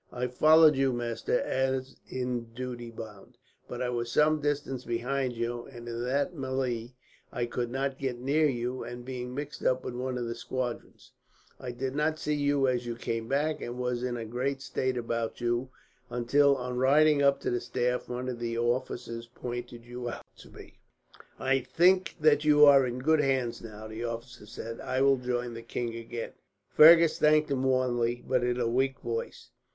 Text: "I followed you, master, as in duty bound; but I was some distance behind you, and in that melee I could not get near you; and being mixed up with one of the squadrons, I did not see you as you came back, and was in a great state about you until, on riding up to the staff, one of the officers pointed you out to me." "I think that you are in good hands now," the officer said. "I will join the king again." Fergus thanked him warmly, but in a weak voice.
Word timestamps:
"I 0.11 0.25
followed 0.25 0.75
you, 0.75 0.91
master, 0.91 1.39
as 1.41 1.95
in 2.07 2.53
duty 2.55 2.89
bound; 2.89 3.37
but 3.67 3.83
I 3.83 3.89
was 3.89 4.11
some 4.11 4.41
distance 4.41 4.83
behind 4.83 5.33
you, 5.33 5.65
and 5.67 5.87
in 5.87 6.03
that 6.05 6.33
melee 6.33 6.95
I 7.31 7.45
could 7.45 7.69
not 7.69 7.99
get 7.99 8.17
near 8.17 8.49
you; 8.49 8.83
and 8.83 9.05
being 9.05 9.35
mixed 9.35 9.63
up 9.63 9.83
with 9.85 9.93
one 9.93 10.17
of 10.17 10.25
the 10.25 10.33
squadrons, 10.33 11.11
I 11.59 11.69
did 11.69 11.93
not 11.93 12.17
see 12.17 12.33
you 12.33 12.67
as 12.67 12.87
you 12.87 12.95
came 12.95 13.27
back, 13.27 13.61
and 13.61 13.77
was 13.77 14.01
in 14.01 14.17
a 14.17 14.25
great 14.25 14.63
state 14.63 14.97
about 14.97 15.39
you 15.39 15.69
until, 16.09 16.55
on 16.57 16.77
riding 16.79 17.21
up 17.21 17.39
to 17.41 17.51
the 17.51 17.61
staff, 17.61 18.09
one 18.09 18.27
of 18.27 18.39
the 18.39 18.57
officers 18.57 19.27
pointed 19.27 19.85
you 19.85 20.09
out 20.09 20.25
to 20.37 20.49
me." 20.49 20.79
"I 21.37 21.59
think 21.59 22.15
that 22.19 22.43
you 22.43 22.65
are 22.65 22.87
in 22.87 22.97
good 23.01 23.21
hands 23.21 23.61
now," 23.61 23.87
the 23.87 24.03
officer 24.03 24.47
said. 24.47 24.79
"I 24.81 25.01
will 25.01 25.17
join 25.17 25.53
the 25.53 25.61
king 25.61 25.93
again." 25.93 26.33
Fergus 26.71 27.19
thanked 27.19 27.51
him 27.51 27.63
warmly, 27.63 28.23
but 28.27 28.43
in 28.43 28.59
a 28.59 28.67
weak 28.67 28.99
voice. 29.01 29.51